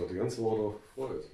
[0.00, 1.24] doch die ganze Woche darauf gefreut.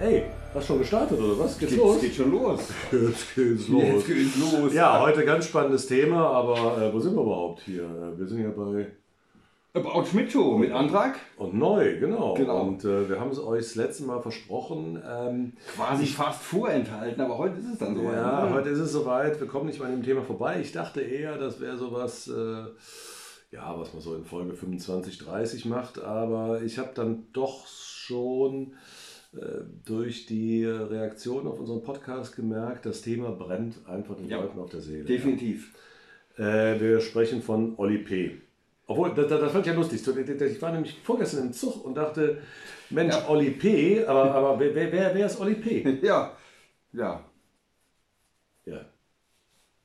[0.00, 0.24] Ey,
[0.54, 1.58] hast schon gestartet oder was?
[1.58, 2.00] Geht's Geht, los?
[2.00, 2.60] geht schon los.
[2.92, 3.82] Jetzt geht's los.
[3.82, 4.72] Jetzt geht's los.
[4.74, 7.82] Ja, heute ganz spannendes Thema, aber äh, wo sind wir überhaupt hier?
[7.82, 8.86] Äh, Wir sind ja bei
[9.78, 11.16] About Schmidt Show mit Antrag.
[11.36, 12.34] und neu, genau.
[12.34, 12.62] Genau.
[12.62, 15.02] Und äh, wir haben es euch das letzte Mal versprochen.
[15.06, 18.02] Ähm, Quasi fast vorenthalten, aber heute ist es dann so.
[18.02, 19.40] ja, heute ist es soweit.
[19.40, 20.60] Wir kommen nicht mal an dem Thema vorbei.
[20.60, 22.64] Ich dachte eher, das wäre sowas, äh,
[23.54, 26.02] ja, was man so in Folge 25, 30 macht.
[26.02, 28.74] Aber ich habe dann doch schon
[29.34, 34.40] äh, durch die Reaktion auf unseren Podcast gemerkt, das Thema brennt einfach den Ja.
[34.40, 35.04] Leuten auf der Seele.
[35.04, 35.74] Definitiv.
[36.36, 38.38] Äh, wir sprechen von Oli P.
[38.90, 40.00] Obwohl, das, das fand ich ja lustig.
[40.40, 42.38] Ich war nämlich vorgestern im Zug und dachte,
[42.90, 43.28] Mensch, Ja.
[43.28, 45.98] Oli P., aber, aber wer, wer, wer, ist Oli P.?
[46.02, 46.32] Ja.
[46.94, 47.22] Ja.
[48.64, 48.80] Ja.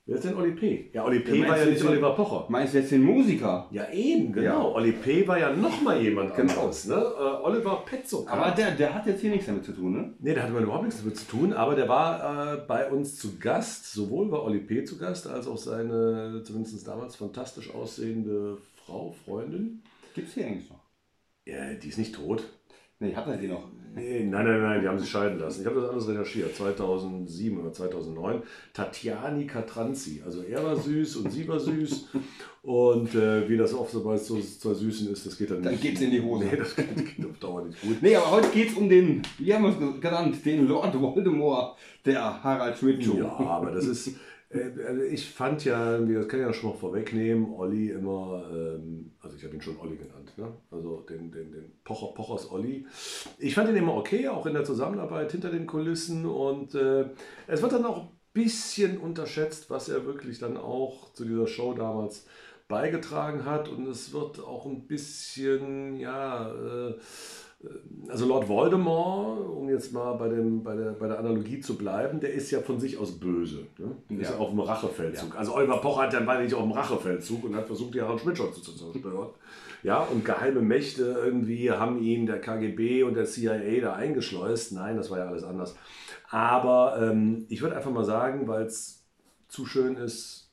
[0.06, 0.90] Wer ist denn Oli P.?
[0.94, 1.48] Ja, Oli Ja, P.
[1.48, 2.46] war ja nicht den- Oliver Pocher.
[2.50, 3.68] Meinst du jetzt den Musiker?
[3.72, 4.70] Ja, eben, genau.
[4.70, 4.76] Ja.
[4.76, 5.28] Oli P.
[5.28, 6.54] war ja nochmal jemand Genau.
[6.54, 6.86] anderes.
[6.88, 6.96] Ne?
[6.96, 8.32] Äh, Oliver Petzoka.
[8.34, 10.14] Aber der, der hat jetzt hier nichts damit zu tun, ne?
[10.20, 13.18] Nee, da hatte man überhaupt nichts damit zu tun, aber der war äh, bei uns
[13.18, 13.92] zu Gast.
[13.94, 14.84] Sowohl war Oli P.
[14.86, 19.82] zu Gast, als auch seine zumindest damals fantastisch aussehende Frau, Freundin.
[20.14, 20.84] Gibt's hier eigentlich noch?
[21.46, 22.44] Ja, die ist nicht tot.
[23.00, 23.70] Nee, hat er die noch?
[23.96, 25.62] Nee, nein, nein, nein, die haben sich scheiden lassen.
[25.62, 28.42] Ich habe das alles recherchiert, 2007 oder 2009.
[28.74, 30.22] Tatjani Katranzi.
[30.26, 32.10] Also er war süß und sie war süß.
[32.64, 35.74] Und äh, wie das oft so bei so zwei Süßen ist, das geht dann nicht.
[35.74, 36.46] Dann geht's in die Hose.
[36.46, 37.98] Nee, das geht, geht auf Dauer nicht gut.
[38.02, 42.44] Nee, aber heute geht's um den, wie haben wir es genannt, den Lord Voldemort der
[42.44, 43.06] Harald Schmidt.
[43.06, 44.16] Ja, aber das ist.
[44.54, 49.12] Äh, also Ich fand ja, das kann ich ja schon mal vorwegnehmen, Olli immer, ähm,
[49.22, 50.52] also ich habe ihn schon Olli genannt, ne?
[50.72, 52.86] also den, den, den Pocher, Pochers Olli.
[53.38, 57.06] Ich fand ihn immer okay, auch in der Zusammenarbeit hinter den Kulissen und äh,
[57.48, 61.74] es wird dann auch ein bisschen unterschätzt, was er wirklich dann auch zu dieser Show
[61.74, 62.26] damals
[62.68, 66.96] beigetragen hat und es wird auch ein bisschen, ja, äh,
[68.10, 72.20] also Lord Voldemort, um jetzt mal bei, dem, bei, der, bei der Analogie zu bleiben,
[72.20, 73.68] der ist ja von sich aus böse.
[73.78, 73.96] Ne?
[74.10, 74.36] Der ist Ja.
[74.36, 75.38] ja auf dem Rachefeldzug.
[75.38, 78.20] Also Oliver Pocher hat ja war nicht auf dem Rachefeldzug und hat versucht, die Harald
[78.20, 79.30] Schmidt zu zerstören.
[79.84, 84.74] Ja, und geheime Mächte irgendwie haben ihn, der KGB und der CIA, da eingeschleust.
[84.74, 85.76] Nein, das war ja alles anders.
[86.30, 89.04] Aber ähm, ich würde einfach mal sagen, weil es
[89.48, 90.50] zu schön ist,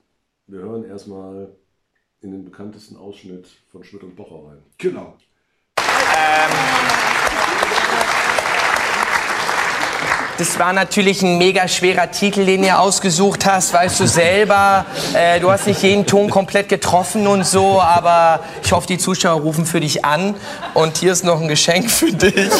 [0.46, 1.56] wir hören erstmal
[2.20, 4.58] in den bekanntesten Ausschnitt von Schmidt und Pocher rein.
[4.78, 5.16] Genau.
[10.40, 14.86] Das war natürlich ein mega schwerer Titel, den ihr ausgesucht hast, weißt du selber.
[15.12, 19.38] Äh, du hast nicht jeden Ton komplett getroffen und so, aber ich hoffe, die Zuschauer
[19.42, 20.34] rufen für dich an.
[20.72, 22.50] Und hier ist noch ein Geschenk für dich.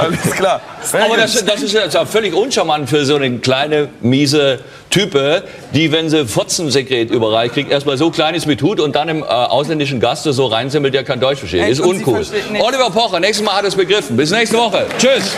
[0.00, 0.60] Alles klar.
[0.92, 4.58] Aber das, das ist auch völlig uncharmant für so eine kleine, miese
[4.90, 9.08] Type, die, wenn sie Fotzensekret überreicht kriegt, erstmal so klein ist mit Hut und dann
[9.08, 11.68] im äh, ausländischen Gaste so reinsimmelt, der kein Deutsch versteht.
[11.68, 12.26] Ist uncool.
[12.58, 14.16] Oliver Pocher, nächstes Mal hat er es begriffen.
[14.16, 14.84] Bis nächste Woche.
[14.98, 15.36] Tschüss.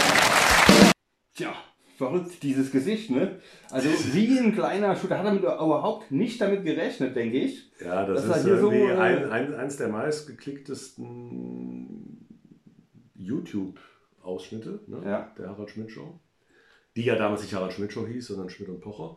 [1.41, 1.55] Tja,
[1.97, 3.41] verrückt, dieses Gesicht, ne?
[3.71, 7.73] Also wie ein kleiner Schuh, da hat er mit, überhaupt nicht damit gerechnet, denke ich.
[7.83, 12.27] Ja, das, ist hier so, äh, ein, ein, eins der meistgeklicktesten
[13.15, 15.01] YouTube-Ausschnitte ne?
[15.03, 15.33] Ja.
[15.39, 16.21] der Harald Schmidt Show.
[16.95, 19.17] Die ja damals nicht Harald Schmidt Show hieß, sondern Schmidt und Pocher.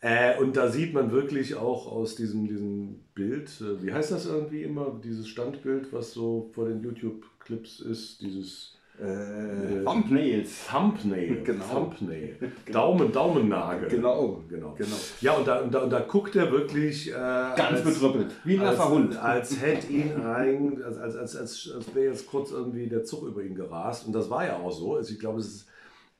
[0.00, 4.26] Äh, und da sieht man wirklich auch aus diesem, diesem Bild, äh, wie heißt das
[4.26, 10.66] irgendwie immer, dieses Standbild, was so vor den YouTube-Clips ist, dieses Äh, Thumbnails.
[10.70, 11.36] Thumbnail.
[11.44, 11.64] Genau.
[11.64, 12.36] Thumbnail.
[12.72, 13.88] Daumen, Daumennagel.
[13.88, 14.42] Genau.
[14.48, 14.74] genau.
[14.76, 14.96] Genau.
[15.20, 17.10] Ja, und da, und da, und da guckt er wirklich.
[17.10, 18.32] Äh, Ganz als- betrüppelt.
[18.44, 19.16] Wie ein nasser Hund.
[19.16, 23.26] als hätte ihn ein, als, als, als, als, als wäre jetzt kurz irgendwie der Zug
[23.26, 24.06] über ihn gerast.
[24.06, 24.96] Und das war ja auch so.
[24.96, 25.66] Also ich glaube, es ist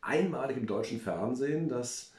[0.01, 2.13] einmalig im deutschen Fernsehen, dass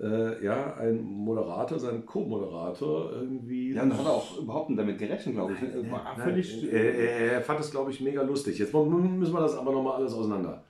[0.00, 3.72] äh, ja, ein Moderator, sein Co-Moderator irgendwie.
[3.72, 5.60] Ja, und hat er auch überhaupt nicht damit gerechnet, glaube ich.
[5.60, 5.90] ne?
[5.90, 6.72] War Nein, völlig.
[6.72, 8.58] er, er, er fand es, glaube ich, mega lustig.
[8.58, 10.64] Jetzt müssen wir das aber nochmal alles auseinander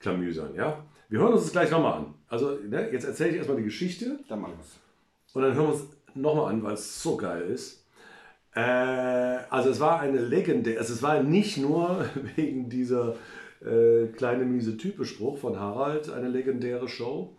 [0.00, 0.54] klamüsern.
[0.54, 0.84] Ja?
[1.08, 2.14] Wir hören uns das gleich nochmal an.
[2.28, 4.18] Also, ne, jetzt erzähle ich erstmal die Geschichte.
[4.28, 4.78] Da machen wir's.
[5.34, 7.84] Und dann hören wir uns nochmal an, weil es so geil ist.
[8.54, 8.60] Äh,
[9.50, 13.14] also es war eine legendäre, also es war nicht nur wegen dieser
[13.64, 17.36] äh, kleine miese Type-Spruch von Harald eine legendäre Show,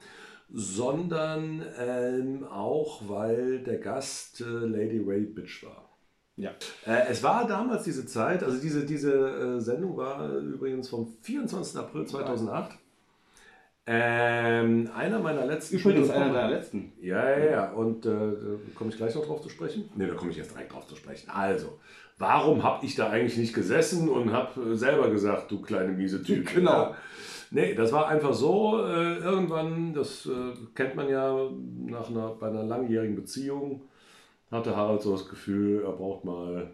[0.49, 5.87] sondern ähm, auch, weil der Gast äh, Lady Ray Bitch war.
[6.37, 6.51] Ja.
[6.85, 11.77] Äh, es war damals diese Zeit, also diese, diese äh, Sendung war übrigens vom 24.
[11.79, 12.77] April 2008.
[13.89, 16.91] Ähm, einer meiner letzten Übrigens einer deiner letzten.
[17.01, 17.71] ja, ja, ja.
[17.71, 19.89] Und äh, da komme ich gleich noch drauf zu sprechen?
[19.95, 21.29] Ne, da komme ich jetzt direkt drauf zu sprechen.
[21.29, 21.79] Also,
[22.17, 26.53] warum habe ich da eigentlich nicht gesessen und habe selber gesagt, du kleine miese Typ?
[26.53, 26.95] Genau.
[27.51, 31.49] Nee, das war einfach so, äh, irgendwann, das äh, kennt man ja
[31.85, 33.83] nach einer, bei einer langjährigen Beziehung,
[34.51, 36.71] hatte Harald so das Gefühl, er braucht mal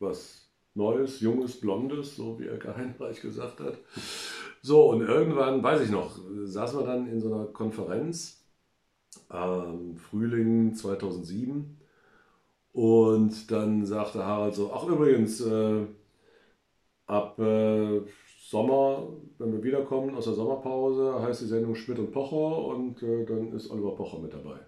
[0.00, 3.78] was Neues, Junges, Blondes, so wie Elke Heinreich gesagt hat.
[4.62, 8.44] So, und irgendwann, weiß ich noch, saßen wir dann in so einer Konferenz,
[9.32, 11.78] ähm, Frühling 2007,
[12.72, 15.86] und dann sagte Harald so, ach übrigens, äh,
[17.06, 18.00] ab äh,
[18.48, 19.08] Sommer,
[19.38, 23.52] wenn wir wiederkommen aus der Sommerpause, heißt die Sendung Schmidt und Pocher und äh, dann
[23.52, 24.60] ist Oliver Pocher mit dabei.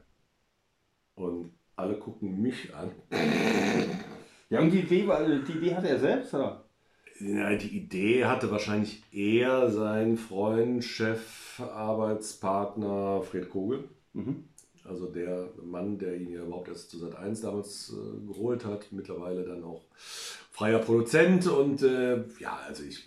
[1.15, 2.91] Und alle gucken mich an.
[4.51, 5.07] Ja, und die Idee,
[5.47, 6.65] die Idee hatte er selbst, oder?
[7.21, 13.91] Ja, die Idee hatte wahrscheinlich eher sein Freund, Chef, Arbeitspartner Fred Kogel.
[14.85, 18.91] Also der Mann, der ihn ja überhaupt erst zu Sat 1 damals äh, geholt hat,
[18.91, 19.85] mittlerweile dann auch
[20.51, 21.47] freier Produzent.
[21.47, 23.07] Und äh, ja, also ich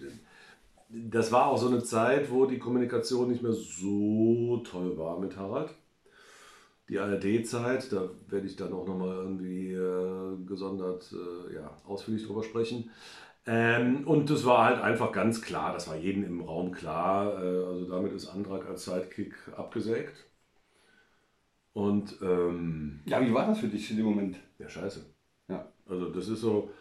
[0.93, 5.37] das war auch so eine Zeit, wo die Kommunikation nicht mehr so toll war mit
[5.37, 5.69] Harald.
[6.89, 12.43] Die ARD-Zeit, da werde ich dann auch nochmal irgendwie äh, gesondert äh, ja, ausführlich drüber
[12.43, 12.89] sprechen.
[13.45, 17.43] Ähm, und das war halt einfach ganz klar, das war jedem im Raum klar.
[17.43, 20.15] Äh, also damit ist Andrak als Sidekick abgesägt.
[21.73, 24.37] Und ähm, Ja, wie war das für dich in dem Moment?
[24.59, 25.05] ja, scheiße.
[25.49, 25.71] Ja.
[25.87, 26.71] Also das ist so,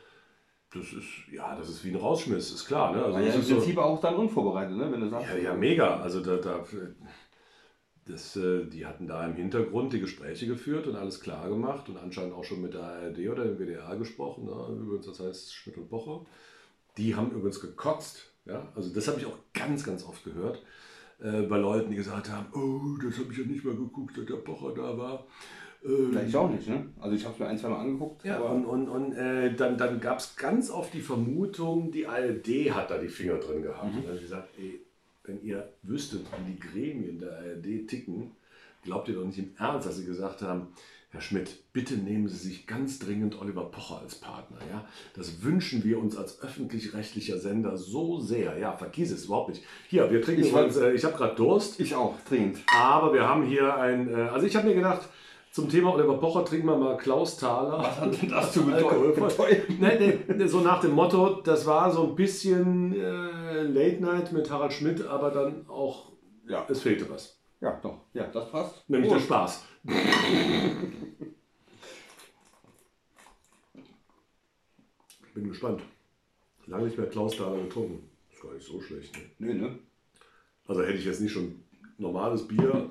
[0.73, 2.95] das ist, ja, das ist wie ein Rausschmiss, ist klar.
[2.95, 3.05] Ne?
[3.05, 4.91] Also ja im ist so, Prinzip auch dann unvorbereitet, ne?
[4.91, 5.29] wenn du sagst.
[5.29, 6.01] Ja, ja, mega.
[6.01, 6.65] Also da, da
[8.07, 11.97] das, äh, die hatten da im Hintergrund die Gespräche geführt und alles klar gemacht und
[11.97, 14.47] anscheinend auch schon mit der ARD oder dem WDR gesprochen.
[14.47, 14.81] Ne?
[14.81, 16.25] Übrigens, das heißt Schmidt und Bocher.
[16.97, 18.33] Die haben übrigens gekotzt.
[18.45, 18.69] Ja?
[18.75, 20.63] Also das habe ich auch ganz, ganz oft gehört
[21.21, 24.29] äh, bei Leuten, die gesagt haben, oh, das habe ich ja nicht mehr geguckt, seit
[24.29, 25.27] der Pocher da war.
[25.85, 26.87] Ähm, ich auch nicht, ne?
[27.01, 28.25] Also ich habe es mir ein, zwei Mal angeguckt.
[28.25, 32.75] ja, und, und, und äh, dann, dann gab es ganz oft die Vermutung, die ARD
[32.75, 33.95] hat da die Finger drin gehabt.
[33.95, 34.81] Und dann ich gesagt, ey,
[35.25, 38.33] wenn ihr wüsstet, wie die Gremien der ARD ticken,
[38.85, 40.69] glaubt ihr doch nicht im Ernst, dass sie gesagt haben,
[41.13, 44.59] Herr Schmidt, bitte nehmen Sie sich ganz dringend Oliver Pocher als Partner.
[44.71, 44.87] Ja?
[45.17, 48.57] Das wünschen wir uns als öffentlich-rechtlicher Sender so sehr.
[48.59, 49.65] Ja, vergiss es überhaupt nicht.
[49.89, 51.81] Hier, wir trinken Ich übrigens, äh, ich habe gerade Durst.
[51.81, 52.59] ich auch, dringend.
[52.79, 55.09] Aber wir haben hier ein, äh, also ich habe mir gedacht,
[55.53, 57.79] zum Thema Oliver Pocher trinken wir mal Klaus Thaler.
[57.79, 59.79] Was hat denn das zu bedeuten?
[59.81, 64.49] Nee, nee, so nach dem Motto, das war so ein bisschen äh, Late Night mit
[64.51, 66.13] Harald Schmidt, aber dann auch,
[66.47, 66.65] Ja.
[66.69, 67.37] es fehlte was.
[67.61, 67.99] Ja, doch.
[68.15, 68.89] Ja, das passt.
[68.89, 69.15] Nämlich Oh.
[69.15, 69.65] der Spaß.
[75.27, 75.83] Ich bin gespannt.
[76.67, 78.09] Lange nicht mehr Klaus Thaler getrunken.
[78.33, 79.15] Ist gar nicht so schlecht.
[79.41, 79.55] Ne?
[79.55, 79.79] Nö, ne?
[80.67, 81.65] Also hätte ich jetzt nicht schon
[81.99, 82.91] normales Bier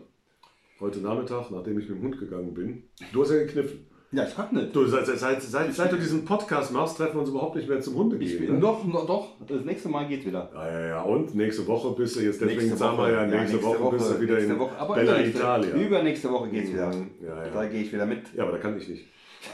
[0.79, 2.83] heute Nachmittag, nachdem ich mit dem Hund gegangen bin.
[3.13, 3.85] Du hast ja gekniffen.
[4.11, 4.75] Ja, ich kann nicht.
[4.75, 7.79] Du, seit, seit, seit, seit, du diesen Podcast machst, treffen wir uns überhaupt nicht mehr
[7.79, 8.55] zum Hunde gehen.
[8.55, 8.59] Ne?
[8.59, 9.27] doch, noch, doch.
[9.47, 10.49] Das nächste Mal geht wieder.
[10.51, 11.01] Ja, ja, ja.
[11.03, 14.19] Und nächste Woche bist du jetzt, deswegen Nächste sagen wir ja, nächste, Woche, bist du
[14.19, 15.75] wieder nächste in Woche, aber Bella übernächste- Italia.
[15.75, 16.91] Übernächste Woche geht's wieder.
[17.21, 17.49] Ja, ja.
[17.53, 18.21] Da gehe ich wieder mit.
[18.35, 19.05] ja, aber da kann ich nicht.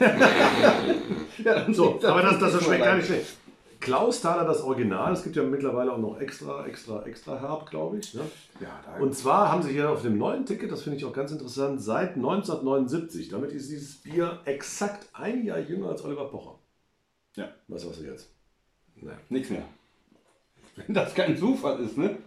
[1.44, 3.36] Ja, So, aber das, das, schmeckt gar nicht schlecht.
[3.86, 8.00] Klaus Thaler, das Original, es gibt ja mittlerweile auch noch extra, extra, extra herb, glaube
[8.00, 8.14] ich.
[8.14, 8.22] Ne?
[8.58, 11.30] Ja, Und zwar haben sie hier auf dem neuen Ticket, das finde ich auch ganz
[11.30, 13.28] interessant, seit 1979.
[13.28, 16.58] Damit ist dieses Bier exakt ein Jahr jünger als Oliver Pocher.
[17.36, 17.48] Ja.
[17.68, 18.28] Was sagst du jetzt?
[18.96, 19.18] Naja.
[19.28, 19.62] nichts mehr.
[20.74, 22.18] Wenn das kein Zufall ist, ne?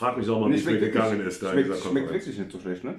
[0.00, 2.58] Frag mich doch mal, wie es mir gegangen ist da schmeckt, schmeckt wirklich nicht so
[2.58, 2.96] schlecht, ne?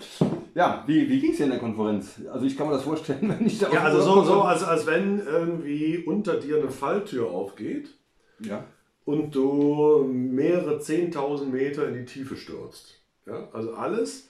[0.53, 2.21] Ja, wie, wie ging es dir in der Konferenz?
[2.31, 4.85] Also ich kann mir das vorstellen, wenn ich da Ja, also so, so als, als
[4.85, 7.89] wenn irgendwie unter dir eine Falltür aufgeht
[8.37, 8.65] Ja.
[9.03, 13.01] und du mehrere 10.000 Meter in die Tiefe stürzt.
[13.25, 14.29] Ja, also alles,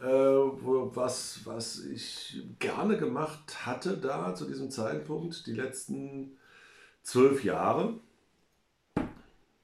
[0.00, 6.36] äh, was, was ich gerne gemacht hatte da zu diesem Zeitpunkt, die letzten
[7.02, 7.94] zwölf Jahre,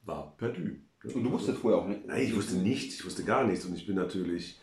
[0.03, 0.71] war Perdu.
[1.13, 2.05] Und du wusstest vorher auch nicht.
[2.07, 3.65] Nein, ich wusste nichts, ich wusste gar nichts.
[3.65, 4.59] Und ich bin natürlich,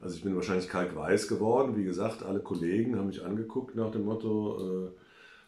[0.00, 1.76] also ich bin wahrscheinlich kalkweiß geworden.
[1.76, 4.90] Wie gesagt, alle Kollegen haben mich angeguckt nach dem Motto, äh,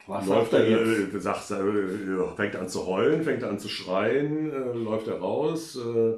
[0.07, 1.15] Was läuft er jetzt?
[1.15, 5.77] äh, sagt, äh, fängt an zu heulen, fängt an zu schreien, äh, läuft er raus,
[5.77, 6.15] äh,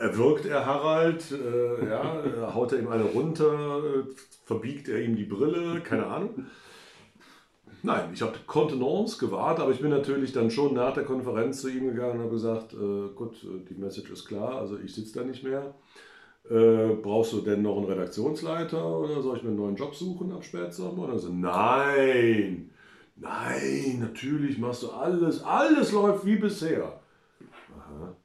[0.00, 4.02] erwürgt er Harald, äh, ja, äh, haut er ihm eine runter, äh,
[4.44, 6.46] verbiegt er ihm die Brille, keine Ahnung.
[7.82, 11.68] Nein, ich habe Kontenance gewahrt, aber ich bin natürlich dann schon nach der Konferenz zu
[11.68, 15.18] ihm gegangen und habe gesagt, äh, gut, äh, die Message ist klar, also ich sitze
[15.18, 15.74] da nicht mehr.
[16.48, 20.32] Äh, brauchst du denn noch einen Redaktionsleiter oder soll ich mir einen neuen Job suchen
[20.32, 21.04] ab Spätsommer?
[21.04, 22.70] Und er so, nein,
[23.16, 27.00] nein, natürlich machst du alles, alles läuft wie bisher.
[27.76, 28.16] Aha.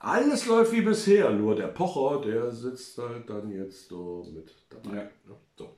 [0.00, 4.96] Alles läuft wie bisher, nur der Pocher, der sitzt halt dann jetzt so mit dabei.
[4.96, 5.02] Ja.
[5.02, 5.36] Ne?
[5.58, 5.76] So.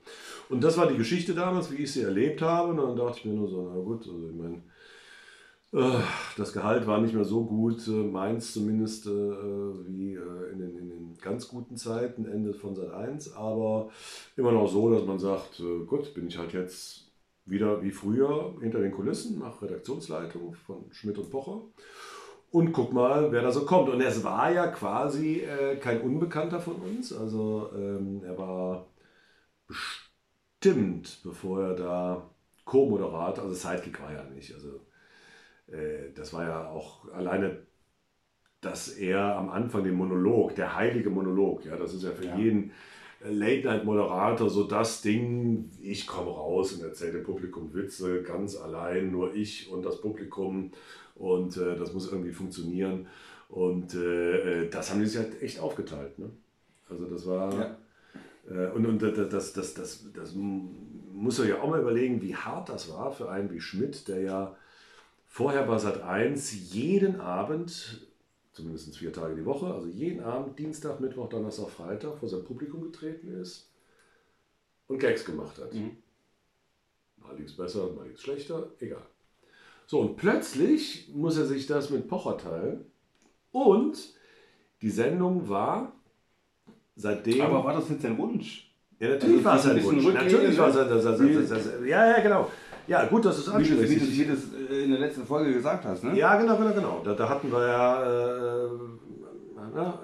[0.49, 2.69] Und das war die Geschichte damals, wie ich sie erlebt habe.
[2.71, 4.61] Und dann dachte ich mir nur so, na gut, also ich meine,
[5.73, 6.01] Äh,
[6.37, 10.13] Das Gehalt war nicht mehr so gut, äh, meins zumindest, äh, wie
[10.51, 13.89] in den, in den ganz guten Zeiten, Ende von Sat 1, aber
[14.37, 17.11] immer noch so, dass man sagt, gut, bin ich halt jetzt
[17.45, 21.61] wieder wie früher hinter den Kulissen, mache Redaktionsleitung von Schmidt und Pocher
[22.51, 23.89] und guck mal, wer da so kommt.
[23.89, 25.41] Und es war ja quasi
[25.81, 28.85] kein Unbekannter von uns, also ähm, er war
[30.63, 32.29] bestimmt, bevor er da
[32.65, 34.79] Co-Moderator, also Sidekick war ja nicht, also
[35.67, 37.57] äh, das war ja auch alleine,
[38.61, 42.37] dass er am Anfang den Monolog, der heilige Monolog, ja, das ist ja für Ja.
[42.37, 42.71] jeden
[43.21, 49.11] äh, Late-Night-Moderator so das Ding, ich komme raus und erzähle dem Publikum Witze, ganz allein,
[49.11, 50.71] nur ich und das Publikum
[51.15, 53.07] und äh, das muss irgendwie funktionieren
[53.49, 56.29] und äh, äh, das haben die sich halt echt aufgeteilt, ne?
[56.89, 57.53] Also das war...
[57.53, 57.77] Ja.
[58.49, 62.35] Äh, Und, und das, das, das, das, das muss er ja auch mal überlegen, wie
[62.35, 64.55] hart das war für einen wie Schmidt, der ja
[65.27, 68.07] vorher bei Sat 1 jeden Abend,
[68.51, 72.81] zumindest vier Tage die Woche, also jeden Abend, Dienstag, Mittwoch, Donnerstag, Freitag, vor sein Publikum
[72.81, 73.69] getreten ist
[74.87, 75.73] und Gags gemacht hat.
[75.73, 75.97] Mhm.
[77.17, 79.05] Mal liegt es besser, mal liegt es schlechter, egal.
[79.87, 82.85] So, und plötzlich muss er sich das mit Pocher teilen
[83.51, 84.13] und
[84.81, 85.93] die Sendung war
[86.95, 87.41] seitdem.
[87.41, 88.69] Aber war das jetzt sein Wunsch?
[88.99, 90.13] Ja, natürlich war es so ein ein bisschen Wunsch.
[90.13, 92.49] Natürlich war es ein, Ja, ja, genau.
[92.87, 94.07] Ja, gut, dass du es Wie du, wie, ansprichst.
[94.07, 96.17] du, wie du es äh, in der letzten Folge gesagt hast, ne?
[96.17, 97.01] Ja, genau, genau, genau.
[97.03, 98.03] Da, da hatten wir ja,
[98.65, 98.69] äh,
[99.73, 99.99] na,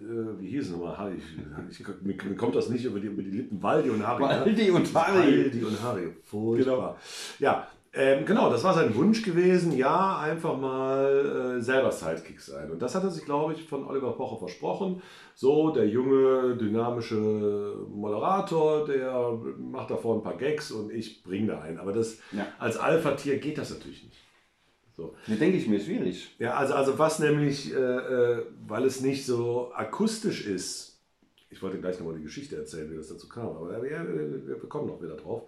[0.00, 0.96] äh, wie hieß es nochmal?
[0.96, 3.60] Harry, ich, ich, mir, mir kommt das nicht über die, über die Lippen.
[3.60, 4.22] Waldi und Harry.
[4.22, 4.28] ne?
[4.28, 5.44] Waldi und Harry.
[5.44, 6.16] Waldi und Harry.
[6.22, 6.96] Furchtbar.
[7.40, 7.66] Ja,
[7.96, 9.72] ähm, genau, das war sein Wunsch gewesen.
[9.76, 12.70] Ja, einfach mal äh, selber Sidekick sein.
[12.70, 15.02] Und das hat er sich, glaube ich, von Oliver Pocher versprochen.
[15.34, 17.16] So, der junge, dynamische
[17.88, 21.78] Moderator, der macht da vorne ein paar Gags und ich bringe da einen.
[21.78, 22.46] Aber das, Ja.
[22.58, 24.18] als Alpha-Tier geht das natürlich nicht.
[24.96, 25.14] So.
[25.26, 26.34] Da denke ich mir, schwierig.
[26.38, 31.00] Ja, also, also was nämlich, äh, äh, weil es nicht so akustisch ist,
[31.50, 34.56] ich wollte gleich nochmal die Geschichte erzählen, wie das dazu kam, aber ja, wir, wir
[34.68, 35.42] kommen noch wieder drauf.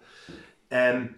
[0.71, 1.15] Ähm,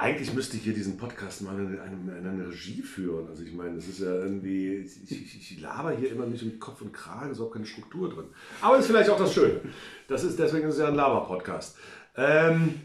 [0.00, 3.28] eigentlich müsste ich hier diesen Podcast mal in eine, in eine Regie führen.
[3.28, 6.58] Also ich meine, es ist ja irgendwie, ich, ich, ich laber hier immer mich mit
[6.58, 8.24] Kopf und Kragen, ist überhaupt keine Struktur drin.
[8.62, 9.60] Aber ist vielleicht auch das Schöne.
[10.08, 11.76] Das ist, deswegen ist es ja ein Laber-Podcast.
[12.16, 12.80] Ähm,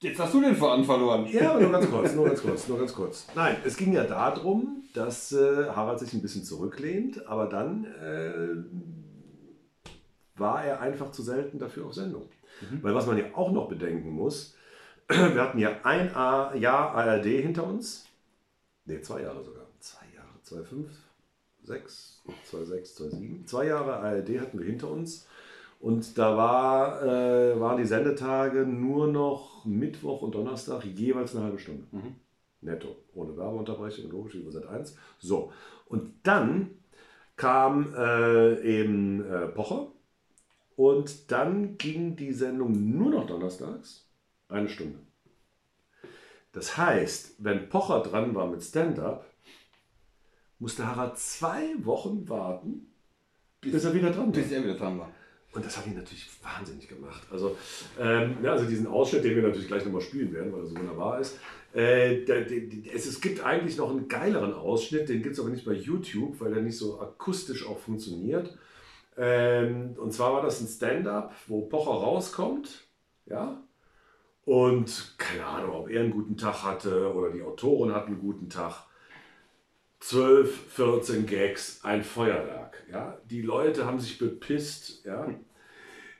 [0.00, 1.26] Jetzt hast du den Faden verloren.
[1.26, 3.26] Ja, nur ganz kurz, nur ganz kurz, nur ganz kurz.
[3.36, 9.92] Nein, es ging ja darum, dass äh, Harald sich ein bisschen zurücklehnt, aber dann äh,
[10.34, 12.28] war er einfach zu selten dafür auf Sendung.
[12.82, 14.56] Weil was man ja auch noch bedenken muss,
[15.08, 16.10] wir hatten ja ein
[16.60, 18.06] Jahr ARD hinter uns.
[18.84, 19.66] Ne, zwei Jahre sogar.
[19.80, 20.90] Zwei Jahre, zwei, fünf,
[21.62, 23.46] sechs, zwei, sechs, zwei, sieben.
[23.46, 25.26] Zwei Jahre ARD hatten wir hinter uns.
[25.80, 31.58] Und da war, äh, waren die Sendetage nur noch Mittwoch und Donnerstag jeweils eine halbe
[31.58, 31.84] Stunde.
[32.60, 32.96] Netto.
[33.14, 34.96] Ohne Werbeunterbrechung, logisch, über Sat 1.
[35.18, 35.52] So.
[35.86, 36.70] Und dann
[37.36, 39.88] kam äh, eben äh, Pocher.
[40.76, 44.08] Und dann ging die Sendung nur noch donnerstags.
[44.48, 44.98] Eine Stunde.
[46.52, 49.26] Das heißt, wenn Pocher dran war mit Stand-up,
[50.58, 52.92] musste Harald zwei Wochen warten,
[53.60, 54.32] bis er wieder dran war.
[54.32, 55.10] Bis er wieder dran war.
[55.54, 57.22] Und das hat ihn natürlich wahnsinnig gemacht.
[57.30, 57.56] Also,
[58.00, 60.76] ähm, ja, also diesen Ausschnitt, den wir natürlich gleich nochmal spielen werden, weil er so
[60.76, 61.38] wunderbar ist.
[61.74, 65.40] Äh, der, der, der, es, es gibt eigentlich noch einen geileren Ausschnitt, den gibt es
[65.40, 68.56] aber nicht bei YouTube, weil der nicht so akustisch auch funktioniert.
[69.16, 72.86] Ähm, und zwar war das ein Stand-up, wo Pocher rauskommt,
[73.26, 73.62] ja,
[74.44, 78.48] und keine Ahnung, ob er einen guten Tag hatte oder die Autorin hat einen guten
[78.48, 78.86] Tag.
[80.00, 82.84] 12, 14 Gags, ein Feuerwerk.
[82.90, 83.18] Ja?
[83.30, 85.04] Die Leute haben sich bepisst.
[85.04, 85.28] Ja?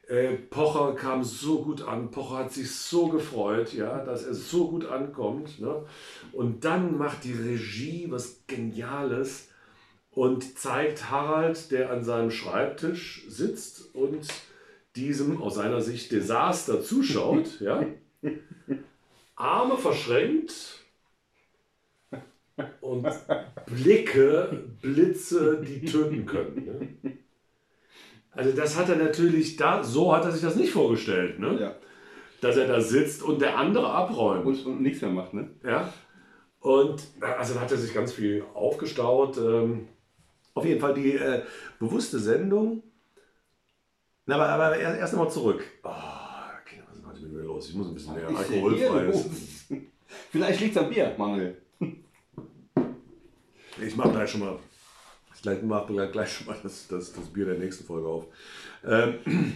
[0.06, 2.12] Äh, Pocher kam so gut an.
[2.12, 5.60] Pocher hat sich so gefreut, ja, dass er so gut ankommt.
[5.60, 5.84] Ne?
[6.30, 9.48] Und dann macht die Regie was Geniales
[10.12, 14.28] und zeigt Harald, der an seinem Schreibtisch sitzt und
[14.94, 17.60] diesem aus seiner Sicht Desaster zuschaut.
[17.60, 17.86] ja?
[19.36, 20.84] Arme verschränkt
[22.80, 23.06] und
[23.66, 26.64] Blicke, Blitze, die töten können.
[27.02, 27.16] Ne?
[28.32, 31.58] Also das hat er natürlich da, so hat er sich das nicht vorgestellt, ne?
[31.60, 31.74] Ja.
[32.40, 34.46] dass er da sitzt und der andere abräumt.
[34.46, 35.50] Und, und nichts mehr macht, ne?
[35.64, 35.92] Ja.
[36.60, 39.36] Und also da hat er sich ganz viel aufgestaut.
[39.38, 39.88] Ähm,
[40.54, 41.42] auf jeden Fall die äh,
[41.78, 42.82] bewusste Sendung.
[44.26, 45.64] Na, aber, aber erst, erst einmal zurück.
[45.82, 45.90] Oh,
[46.64, 47.68] Kinder, was ist heute mit mir los?
[47.68, 49.26] Ich muss ein bisschen mehr los?
[50.30, 51.56] Vielleicht liegt es am Bier, Manuel.
[53.84, 54.58] Ich mache gleich schon mal,
[55.34, 58.26] ich gleich, mach gleich, gleich schon mal das, das, das Bier der nächsten Folge auf.
[58.84, 59.54] Ähm,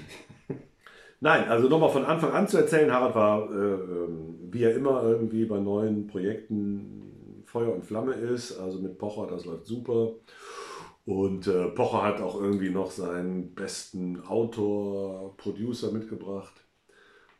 [1.21, 5.03] Nein, also nochmal von Anfang an zu erzählen, Harald war, äh, ähm, wie er immer
[5.03, 8.59] irgendwie bei neuen Projekten Feuer und Flamme ist.
[8.59, 10.13] Also mit Pocher, das läuft super.
[11.07, 16.53] Und äh, Pocher hat auch irgendwie noch seinen besten Autor, Producer mitgebracht.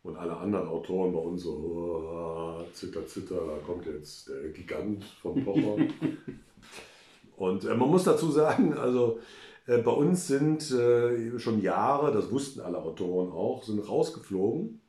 [0.05, 5.03] Und alle anderen Autoren bei uns so, oh, zitter, zitter, da kommt jetzt der Gigant
[5.21, 5.79] von Pocher.
[7.37, 9.19] Und äh, man muss dazu sagen, also
[9.67, 14.81] äh, bei uns sind äh, schon Jahre, das wussten alle Autoren auch, sind rausgeflogen.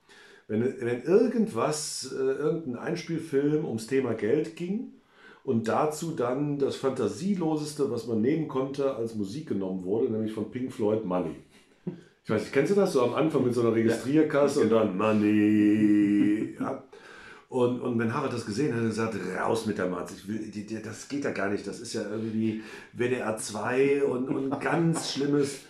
[0.48, 4.94] Wenn, wenn irgendwas, äh, irgendein Einspielfilm ums Thema Geld ging
[5.48, 10.52] und dazu dann das Fantasieloseste, was man nehmen konnte, als Musik genommen wurde, nämlich von
[10.52, 11.38] Pink Floyd Money.
[12.26, 12.92] Ich weiß nicht, kennst du das?
[12.92, 16.58] So am Anfang mit so einer Registrierkasse und dann Money.
[16.60, 16.84] Ja.
[17.48, 20.12] Und, und wenn Harald das gesehen hat, hat er gesagt, raus mit der Matz.
[20.18, 21.66] Ich will, die, die, das geht ja gar nicht.
[21.66, 22.62] Das ist ja irgendwie
[22.92, 25.62] WDR 2 und, und ganz schlimmes.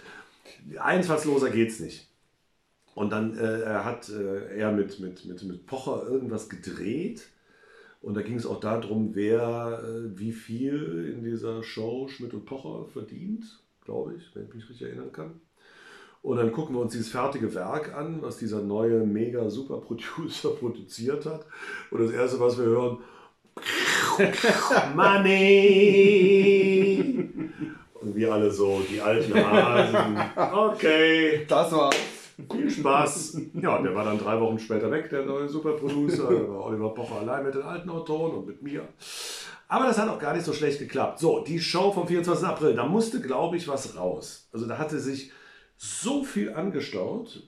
[0.80, 2.10] Einfallsloser geht's nicht.
[2.96, 7.28] Und dann äh, er hat äh, er mit, mit, mit, mit Pocher irgendwas gedreht.
[8.02, 12.46] Und da ging es auch darum, wer äh, wie viel in dieser Show Schmidt und
[12.46, 13.46] Pocher verdient,
[13.84, 15.42] glaube ich, wenn ich mich richtig erinnern kann.
[16.22, 20.50] Und dann gucken wir uns dieses fertige Werk an, was dieser neue mega super Producer
[20.60, 21.46] produziert hat.
[21.92, 22.98] Und das erste, was wir hören,
[24.96, 25.48] Money!
[27.94, 30.18] Und wir alle so, die alten Hasen.
[30.54, 32.17] Okay, Das war's.
[32.52, 33.42] Viel Spaß.
[33.62, 36.30] Ja, der war dann drei Wochen später weg, der neue Superproducer.
[36.30, 38.88] Da war Oliver Pocher allein mit den alten Autoren und mit mir.
[39.68, 41.20] Aber das hat auch gar nicht so schlecht geklappt.
[41.20, 42.48] So, die Show vom 24.
[42.48, 44.48] April, da musste, glaube ich, was raus.
[44.54, 45.32] Also da hatte sich
[45.76, 47.44] so viel angestaut.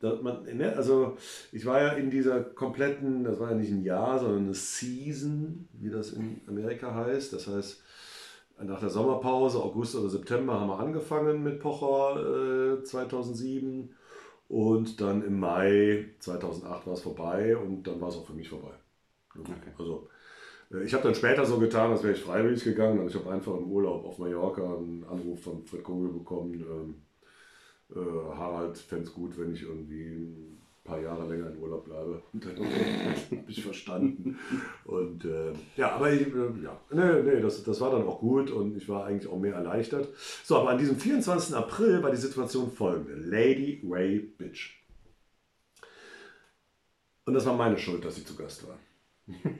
[0.00, 1.16] Dass man, ne, also
[1.50, 5.68] ich war ja in dieser kompletten, das war ja nicht ein Jahr, sondern eine Season,
[5.72, 7.32] wie das in Amerika heißt.
[7.32, 7.82] Das heißt,
[8.62, 13.92] nach der Sommerpause, August oder September, haben wir angefangen mit Pocher äh, 2007.
[14.48, 18.48] Und dann im Mai 2008 war es vorbei und dann war es auch für mich
[18.48, 18.72] vorbei.
[19.78, 20.08] Also
[20.72, 23.00] äh, ich habe dann später so getan, als wäre ich freiwillig gegangen.
[23.00, 26.54] Also ich habe einfach im Urlaub auf Mallorca einen Anruf von Fred Kogel bekommen.
[26.54, 27.02] Ähm,
[27.94, 32.22] äh, Harald fände es gut, wenn ich irgendwie paar Jahre länger in Urlaub bleibe.
[32.32, 34.38] Und dann habe ich verstanden.
[34.84, 38.50] Und äh, ja, aber ich, äh, ja, nee, nee, das, das war dann auch gut
[38.50, 40.08] und ich war eigentlich auch mehr erleichtert.
[40.44, 41.54] So, aber an diesem 24.
[41.54, 43.14] April war die Situation folgende.
[43.14, 44.78] Lady Ray Bitch.
[47.26, 48.78] Und das war meine Schuld, dass sie zu Gast war.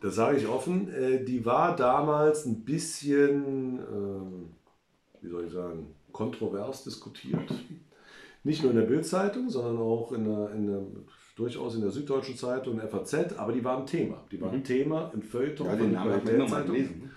[0.00, 0.88] Das sage ich offen.
[0.88, 7.52] Äh, die war damals ein bisschen, äh, wie soll ich sagen, kontrovers diskutiert.
[8.46, 10.82] Nicht nur in der Bildzeitung, sondern auch in der, in der,
[11.36, 14.22] durchaus in der Süddeutschen Zeitung, FAZ, aber die war ein Thema.
[14.30, 16.74] Die war ein Thema im Feuilleton Ja, von den der Qualitätszeitung.
[16.74, 17.10] gelesen.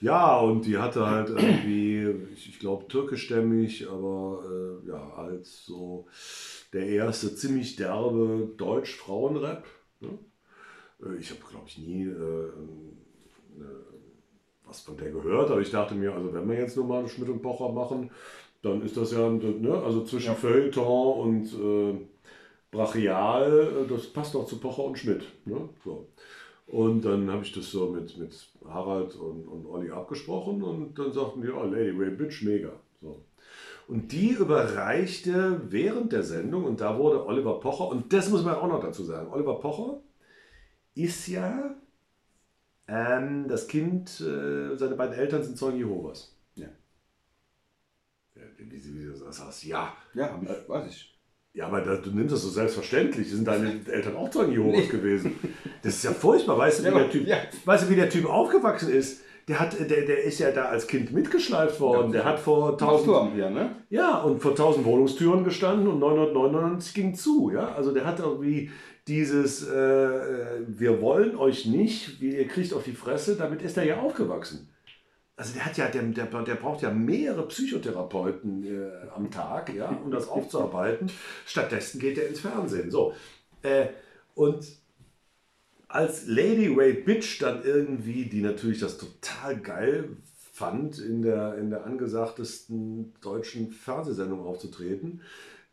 [0.00, 4.42] Ja, und die hatte halt irgendwie, ich, ich glaube, türkischstämmig, aber
[4.84, 6.06] äh, ja, halt so
[6.72, 9.64] der erste ziemlich derbe Deutsch-Frauenrap.
[10.00, 10.18] Ne?
[11.02, 12.48] Äh, Ich habe, glaube ich, nie äh,
[13.62, 13.84] äh,
[14.66, 17.28] was von der gehört, aber ich dachte mir, also wenn wir jetzt nur mal Schmidt
[17.28, 18.10] und Pocher machen,
[18.66, 21.98] dann ist das ja, ne, also zwischen Feuilleton und äh,
[22.70, 25.22] Brachial, äh, das passt doch zu Pocher und Schmidt.
[25.44, 25.68] Ne?
[25.84, 26.08] So.
[26.66, 28.34] Und dann habe ich das so mit, mit
[28.68, 32.72] Harald und, und Olli abgesprochen und dann sagten die, oh, Lady Ray Bitch, mega.
[33.00, 33.22] So.
[33.88, 38.56] Und die überreichte während der Sendung, und da wurde Oliver Pocher, und das muss man
[38.56, 40.00] auch noch dazu sagen, Oliver Pocher
[40.96, 41.76] ist ja
[42.88, 46.35] ähm, das Kind, äh, seine beiden Eltern sind Zeugen Jehovas.
[48.70, 48.78] Ja.
[49.14, 49.92] Ja, du das sagst, ja.
[50.14, 51.12] Ja, ich, weiß ich.
[51.52, 53.30] Ja, aber da, du nimmst das so selbstverständlich.
[53.30, 55.32] Sind deine Eltern auch Zeugen Jehovas gewesen?
[55.82, 56.58] Das ist ja furchtbar.
[56.58, 57.36] Weißt du, wie Ja, der typ, ja.
[57.64, 59.22] weißt du, wie der Typ aufgewachsen ist?
[59.48, 62.12] Der, hat, der, der ist ja da als Kind mitgeschleift worden.
[62.12, 63.76] Der hat vor tausend, Tausend hier, ne?
[63.90, 67.52] ja, und vor 1000 Wohnungstüren gestanden und 999 ging zu.
[67.54, 67.72] Ja?
[67.74, 68.70] Also der hat irgendwie
[69.06, 73.84] dieses, äh, äh, wir wollen euch nicht, ihr kriegt auf die Fresse, damit ist er
[73.84, 74.68] ja aufgewachsen.
[75.36, 79.90] Also der hat ja, der, der, der braucht ja mehrere Psychotherapeuten äh, am Tag, ja,
[79.90, 81.10] um das aufzuarbeiten.
[81.44, 82.90] Stattdessen geht er ins Fernsehen.
[82.90, 83.14] So.
[83.62, 83.88] Äh,
[84.34, 84.64] und
[85.88, 90.16] als Lady Ray Bitch dann irgendwie, die natürlich das total geil
[90.52, 95.20] fand, in der, in der angesagtesten deutschen Fernsehsendung aufzutreten,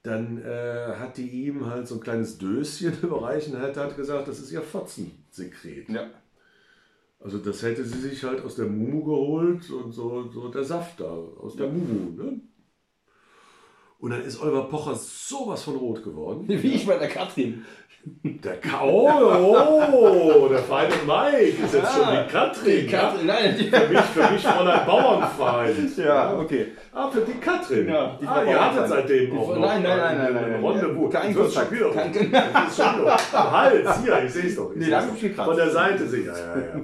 [0.04, 4.40] dann äh, hat die ihm halt so ein kleines Döschen überreichen, hat, hat gesagt, das
[4.40, 5.88] ist ihr Fotzensekret.
[5.88, 6.10] Ja.
[7.24, 11.00] Also das hätte sie sich halt aus der Mumu geholt und so, so der Saft
[11.00, 12.12] da, aus der Mumu.
[12.22, 12.42] Ne?
[14.04, 16.44] Und dann ist Oliver Pocher sowas von rot geworden.
[16.50, 17.64] Wie ich bei der Katrin.
[18.22, 22.88] Der Ka oh, der feine Mike ist jetzt schon die Katrin.
[22.90, 23.80] Katrin, nein, die, Ja?
[23.80, 25.98] Für mich, für mich Fräulein Bauernfeind.
[25.98, 26.66] ja, okay.
[26.92, 27.88] Ah, für die Katrin.
[27.88, 30.66] Ja, die ah, ihr hattet seitdem Die auch noch nein, nein, nein, nein, nein, ein.
[30.66, 31.14] Rendezvous.
[31.14, 31.54] Kein Kontakt.
[31.54, 31.90] schon wieder.
[31.92, 33.08] Kein- Das ist schon.
[33.40, 34.72] Am Hals, hier, ich sehe es doch.
[34.76, 35.16] Nee, da hab doch.
[35.16, 35.48] ich gekratzt.
[35.48, 36.28] Von der Seite sehe ich.
[36.28, 36.82] Ja, ja, ja.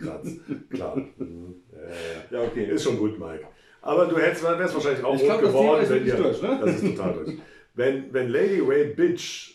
[0.00, 0.28] Kratz.
[0.72, 0.96] Klar.
[1.16, 1.54] Mhm.
[1.72, 2.66] Ja, ja, Ja, okay.
[2.68, 2.74] ja.
[2.74, 3.44] Ist schon gut, Mike.
[3.82, 6.60] Aber du hättest, wärst wahrscheinlich auch Ich rot glaub, geworden, wenn dir, durch, ne?
[6.64, 7.38] Das ist total durch.
[7.74, 9.54] Wenn, wenn Lady Ray Bitch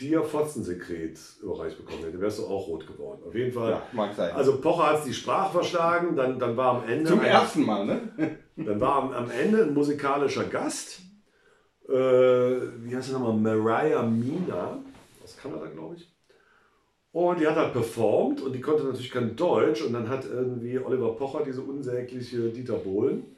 [0.00, 3.20] dir Fotzensekret überreicht bekommen hätte, wärst du auch rot geworden.
[3.26, 3.70] Auf jeden Fall.
[3.70, 4.34] Ja, mag sein.
[4.34, 7.86] Also Pocher hat die Sprache verschlagen, dann, dann war am Ende Zum ein- ersten Mal,
[7.86, 8.00] ne?
[8.56, 11.00] dann war am, am Ende ein musikalischer Gast.
[11.88, 13.34] Äh, wie heißt sie nochmal?
[13.34, 14.78] Mariah Mina
[15.22, 16.10] aus Kanada, glaube ich.
[17.12, 19.82] Und die hat halt performt und die konnte natürlich kein Deutsch.
[19.82, 23.33] Und dann hat irgendwie Oliver Pocher diese unsägliche Dieter Bohlen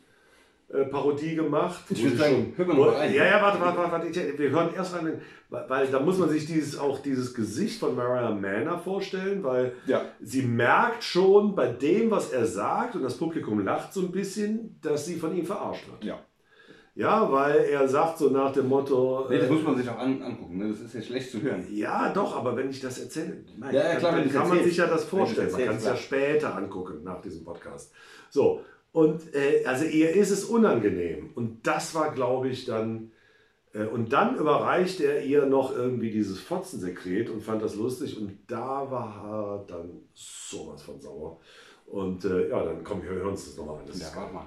[0.68, 1.84] äh, Parodie gemacht.
[1.90, 3.14] Ich wo würd sie sagen, hören wir mal rein.
[3.14, 6.18] Ja, ja, warte, warte, warte, warte ich, wir hören erst rein, weil, weil da muss
[6.18, 10.02] man sich dieses, auch dieses Gesicht von Mariah Manor vorstellen, weil Ja.
[10.20, 14.78] sie merkt schon bei dem, was er sagt, und das Publikum lacht so ein bisschen,
[14.82, 16.04] dass sie von ihm verarscht wird.
[16.04, 16.18] Ja.
[16.98, 19.26] Ja, weil er sagt so nach dem Motto.
[19.28, 20.70] Nee, das äh, muss man sich auch an, angucken, ne?
[20.70, 21.62] Das ist ja schlecht zu hören.
[21.70, 24.78] ja, doch, aber wenn ich das erzähle, mein Ja, ja, klar, dann kann man sich
[24.78, 25.52] ja das vorstellen.
[25.52, 27.92] Man kann es ja später angucken nach diesem Podcast.
[28.30, 28.62] So,
[28.96, 31.28] und äh, also ihr ist es unangenehm.
[31.34, 33.12] Und das war, glaube ich, dann.
[33.74, 38.18] Äh, und dann überreicht er ihr noch irgendwie dieses Fotzensekret und fand das lustig.
[38.18, 41.38] Und da war er dann sowas von sauer.
[41.84, 43.86] Und äh, ja, dann komm, wir hören uns das nochmal an.
[43.86, 44.46] Das Ja, ist warte mal.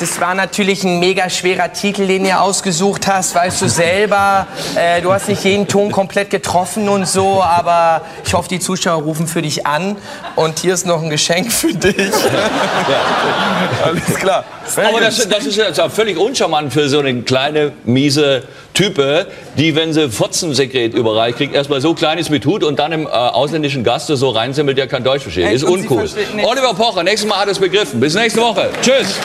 [0.00, 4.46] Das war natürlich ein mega schwerer Titel, den ihr ausgesucht hast, weißt du selber.
[4.74, 9.02] Äh, du hast nicht jeden Ton komplett getroffen und so, aber ich hoffe, die Zuschauer
[9.02, 9.96] rufen für dich an.
[10.36, 11.96] Und hier ist noch ein Geschenk für dich.
[13.84, 14.44] Alles klar.
[14.74, 19.26] Aber das, das ist auch völlig uncharmant für so eine kleine, miese Type,
[19.58, 23.06] die, wenn sie Fotzensekret überreicht kriegt, erstmal so klein ist mit Hut und dann im
[23.06, 25.52] äh, ausländischen Gaste so reinsimmelt, der kein Deutsch versteht.
[25.52, 26.08] Ist uncool.
[26.42, 28.00] Oliver Pocher, nächstes Mal hat er es begriffen.
[28.00, 28.70] Bis nächste Woche.
[28.80, 29.18] Tschüss.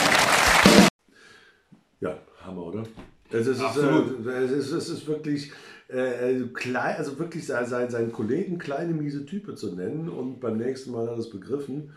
[2.55, 2.83] Ja, Hammer, oder?
[3.31, 4.25] Es ist, Absolut.
[4.25, 5.51] Äh, es ist, es ist wirklich
[5.87, 10.57] äh, klein, also wirklich sein, sein, seinen Kollegen kleine miese Type zu nennen und beim
[10.57, 11.91] nächsten Mal hat er es begriffen.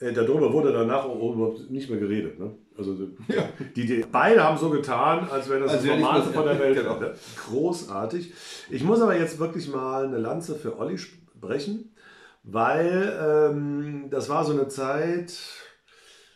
[0.00, 2.38] Äh, darüber wurde danach auch überhaupt nicht mehr geredet.
[2.38, 2.50] Ne?
[2.76, 2.94] Also
[3.76, 6.82] die, die beide haben so getan, als wäre das Als das Normalste von der Welt.
[7.00, 7.14] Ne?
[7.48, 8.32] Großartig.
[8.70, 11.94] Ich muss aber jetzt wirklich mal eine Lanze für Olli sprechen,
[12.42, 15.38] weil ähm, das war so eine Zeit,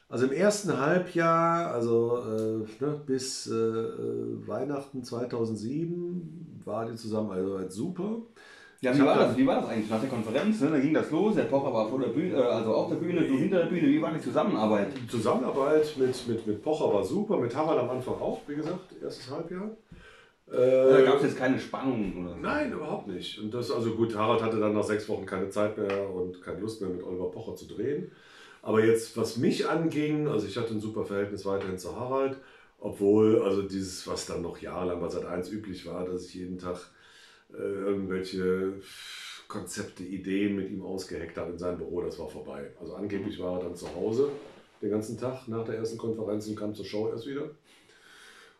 [0.09, 7.31] also im ersten Halbjahr, also äh, ne, bis äh, äh, Weihnachten 2007, war die zusammen
[7.31, 8.17] also als super.
[8.83, 10.61] Ja, wie war, da- das, wie war das eigentlich nach der Konferenz?
[10.61, 10.71] Ne?
[10.71, 13.21] Da ging das los, der Pocher war vor der Bühne, äh, also auf der Bühne,
[13.27, 13.89] du hinter der Bühne.
[13.89, 14.89] Wie war die Zusammenarbeit?
[15.03, 18.81] Die Zusammenarbeit mit, mit, mit Pocher war super, mit Harald am Anfang auch, wie gesagt,
[19.03, 19.71] erstes Halbjahr.
[20.49, 22.41] Da Äh, gab es jetzt keine Spannung oder so.
[22.41, 23.41] Nein, überhaupt nicht.
[23.41, 26.61] Und das, also gut, Harald hatte dann nach sechs Wochen keine Zeit mehr und keine
[26.61, 28.13] Lust mehr mit Oliver Pocher zu drehen.
[28.67, 32.37] Aber jetzt, was mich anging, also ich hatte ein super Verhältnis weiterhin zu Harald,
[32.81, 36.59] obwohl, also dieses, was dann noch jahrelang bei Sat 1 üblich war, dass ich jeden
[36.59, 36.77] Tag
[37.55, 38.73] äh, irgendwelche
[39.47, 42.73] Konzepte, Ideen mit ihm ausgeheckt habe in seinem Büro, das war vorbei.
[42.81, 44.31] Also angeblich war er dann zu Hause
[44.83, 47.51] den ganzen Tag nach der ersten Konferenz und kam zur Show erst wieder.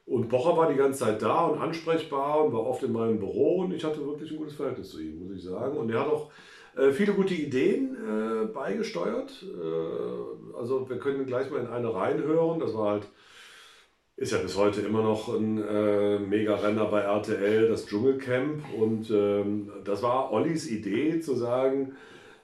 [0.07, 3.63] Und Pocher war die ganze Zeit da und ansprechbar und war oft in meinem Büro
[3.63, 5.77] und ich hatte wirklich ein gutes Verhältnis zu ihm, muss ich sagen.
[5.77, 6.31] Und er hat auch
[6.77, 9.43] äh, viele gute Ideen äh, beigesteuert.
[9.43, 12.61] Äh, also wir können gleich mal in eine reinhören.
[12.61, 13.07] Das war halt,
[14.17, 18.63] ist ja bis heute immer noch ein äh, Mega-Renner bei RTL, das Dschungelcamp.
[18.77, 21.97] Und ähm, das war Ollis Idee zu sagen,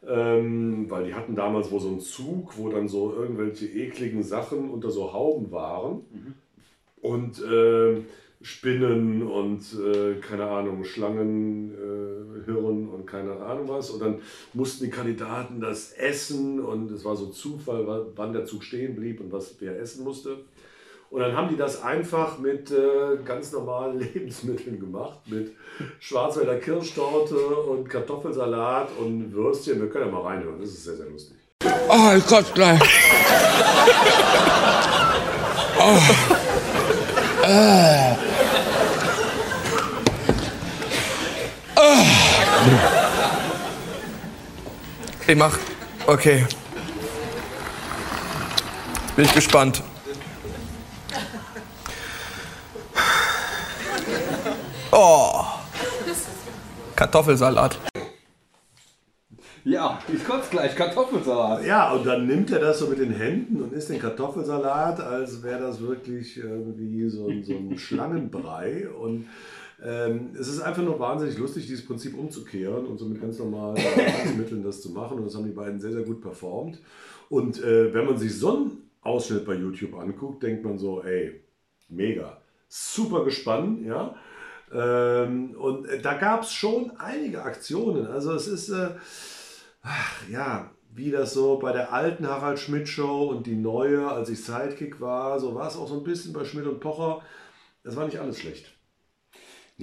[0.07, 4.71] ähm, weil die hatten damals wohl so einen Zug, wo dann so irgendwelche ekligen Sachen
[4.71, 6.07] unter so Hauben waren.
[7.01, 8.03] Und äh,
[8.43, 13.91] Spinnen und äh, keine Ahnung, Schlangen, äh, Hirn und keine Ahnung was.
[13.91, 14.17] Und dann
[14.53, 18.97] mussten die Kandidaten das essen und es war so Zufall, wa- wann der Zug stehen
[18.97, 20.39] blieb und was wer essen musste.
[21.11, 25.53] Und dann haben die das einfach mit äh, ganz normalen Lebensmitteln gemacht, mit
[26.01, 29.81] Schwarzwälder Kirschtorte und Kartoffelsalat und Würstchen.
[29.81, 31.37] Wir können ja mal reinhören, das ist sehr, sehr lustig.
[31.89, 32.81] Oh, ich kotze gleich.
[45.27, 45.57] Ich mach.
[46.07, 46.45] Okay.
[49.17, 49.83] Bin ich gespannt.
[54.91, 55.45] Oh.
[56.97, 57.79] Kartoffelsalat.
[59.65, 61.65] Ja, ich kotze gleich Kartoffelsalat.
[61.65, 65.43] Ja, und dann nimmt er das so mit den Händen und isst den Kartoffelsalat, als
[65.43, 68.89] wäre das wirklich irgendwie so, ein- so ein Schlangenbrei.
[68.89, 69.29] Und
[69.85, 73.83] es ist einfach nur wahnsinnig lustig, dieses Prinzip umzukehren und so mit ganz normalen
[74.39, 75.19] Mitteln das zu machen.
[75.19, 76.81] Und das haben die beiden sehr, sehr gut performt.
[77.29, 81.43] Und äh, wenn man sich so einen Ausschnitt bei YouTube anguckt, denkt man so, ey,
[81.89, 84.15] mega, super gespannt, ja.
[84.73, 88.07] Ähm, und äh, da gab es schon einige Aktionen.
[88.07, 88.91] Also es ist, äh,
[89.83, 94.29] ach, ja, wie das so bei der alten Harald Schmidt Show und die neue, als
[94.29, 97.23] ich Sidekick war, so war es auch so ein bisschen bei Schmidt und Pocher.
[97.83, 98.73] Das war nicht alles schlecht.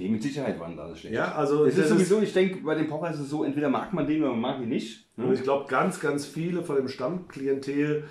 [0.00, 1.14] Nee, mit Sicherheit waren da schlecht.
[1.14, 3.92] Ja, also Es ist sowieso, ich denke, bei dem Pocher ist es so, entweder mag
[3.92, 5.06] man den oder man mag ihn nicht.
[5.18, 5.34] Und Ne?
[5.34, 8.04] ich glaube, ganz, ganz viele von dem Stammklientel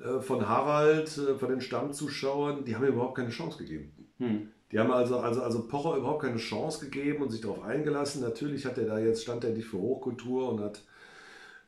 [0.00, 3.92] äh, von Harald, äh, von den Stammzuschauern, die haben ihm überhaupt keine Chance gegeben.
[4.18, 4.48] Hm.
[4.72, 8.22] Die haben also, also, also Pocher überhaupt keine Chance gegeben und sich darauf eingelassen.
[8.22, 10.82] Natürlich hat er da jetzt, stand er nicht für Hochkultur und hat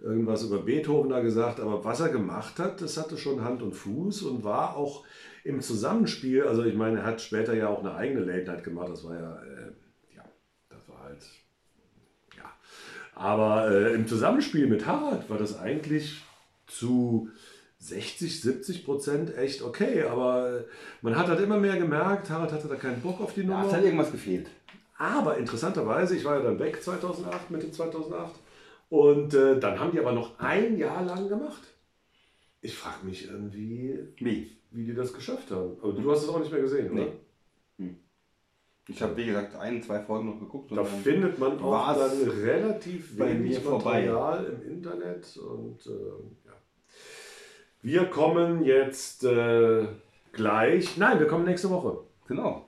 [0.01, 3.75] irgendwas über Beethoven da gesagt, aber was er gemacht hat, das hatte schon Hand und
[3.77, 5.05] Fuß und war auch
[5.49, 8.91] im Zusammenspiel, also ich meine, er hat später ja auch eine eigene Late Night gemacht,
[8.91, 9.73] das war ja, äh,
[10.15, 10.25] ja,
[10.69, 11.25] das war halt,
[12.37, 12.45] ja.
[13.15, 16.23] Aber äh, im Zusammenspiel mit Harald war das eigentlich
[16.67, 17.31] zu
[17.79, 20.65] 60, 70 Prozent echt okay, aber äh,
[21.01, 23.63] man hat halt immer mehr gemerkt, Harald hatte da keinen Bock auf die Nummer.
[23.63, 24.49] hat halt irgendwas gefehlt.
[24.99, 28.35] Aber interessanterweise, ich war ja dann weg 2008, Mitte 2008.
[28.91, 31.63] Und äh, dann haben die aber noch ein Jahr lang gemacht.
[32.61, 34.58] Ich frage mich irgendwie, Wie?
[34.71, 35.77] Wie die das geschafft haben.
[35.83, 37.07] Aber du hast es auch nicht mehr gesehen, oder?
[37.79, 37.95] Nee.
[38.91, 40.73] Ich habe, wie gesagt, ein, zwei Folgen noch geguckt.
[40.73, 44.07] Da und findet man auch dann relativ wenig vorbei.
[44.07, 45.37] Material im Internet.
[45.37, 45.91] Und äh,
[46.47, 46.55] ja.
[47.83, 49.87] Wir kommen jetzt äh,
[50.33, 50.97] gleich.
[50.97, 51.99] Nein, wir kommen nächste Woche.
[52.27, 52.67] Genau.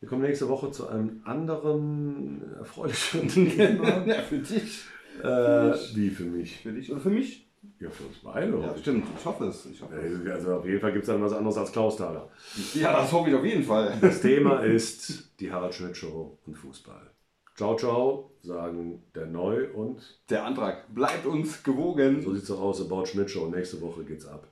[0.00, 4.06] Wir kommen nächste Woche zu einem anderen erfreulichen Thema.
[4.06, 4.84] ja, für dich.
[5.22, 6.62] äh, wie für mich?
[6.62, 7.45] Für dich oder für mich?
[7.80, 8.58] Ja, für uns beide.
[8.58, 9.06] Ja, stimmt.
[9.18, 9.66] Ich hoffe es.
[9.66, 10.26] Ich hoffe es.
[10.26, 12.28] Äh, Also auf jeden Fall gibt es dann was anderes als Klausthaler.
[12.74, 13.92] Ja, das hoffe ich auf jeden Fall.
[14.00, 17.10] Das Thema ist die Harald Schmidt Show und Fußball.
[17.56, 22.20] Ciao, ciao, sagen der Neu und Der Antrag bleibt uns gewogen.
[22.22, 23.46] so sieht's doch aus, About Schmidt Show.
[23.48, 24.46] Nächste Woche geht's ab.